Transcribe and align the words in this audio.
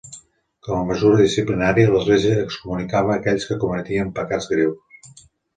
Com 0.67 0.77
a 0.77 0.85
mesura 0.91 1.19
disciplinària, 1.19 1.91
l'església 1.95 2.39
excomunicava 2.45 3.13
aquells 3.19 3.47
que 3.51 3.59
cometien 3.67 4.11
pecats 4.19 4.51
greus. 4.57 5.23